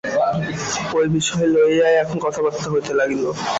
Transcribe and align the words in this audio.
ঐ 0.93 1.01
বিষয় 1.15 1.47
লইয়াই 1.53 1.95
এখন 2.03 2.17
কথাবার্তা 2.25 2.67
হইতে 2.73 2.91
লাগিল। 2.99 3.23